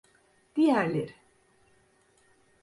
[0.55, 1.15] Diğerleri…